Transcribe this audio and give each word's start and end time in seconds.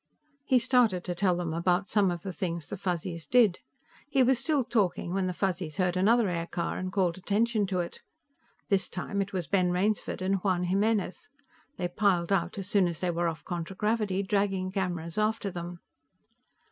He 0.43 0.57
started 0.57 1.03
to 1.03 1.13
tell 1.13 1.35
them 1.35 1.53
about 1.53 1.87
some 1.87 2.09
of 2.09 2.23
the 2.23 2.33
things 2.33 2.67
the 2.71 2.75
Fuzzies 2.75 3.27
did. 3.27 3.59
He 4.09 4.23
was 4.23 4.39
still 4.39 4.63
talking 4.63 5.13
when 5.13 5.27
the 5.27 5.31
Fuzzies 5.31 5.77
heard 5.77 5.95
another 5.95 6.27
aircar 6.27 6.79
and 6.79 6.91
called 6.91 7.19
attention 7.19 7.67
to 7.67 7.81
it. 7.81 8.01
This 8.69 8.89
time, 8.89 9.21
it 9.21 9.31
was 9.31 9.45
Ben 9.45 9.69
Rainsford 9.69 10.23
and 10.23 10.37
Juan 10.37 10.63
Jimenez. 10.63 11.29
They 11.77 11.87
piled 11.87 12.31
out 12.31 12.57
as 12.57 12.67
soon 12.67 12.87
as 12.87 12.99
they 12.99 13.11
were 13.11 13.27
off 13.27 13.43
contragravity, 13.45 14.23
dragging 14.23 14.71
cameras 14.71 15.19
after 15.19 15.51
them. 15.51 15.77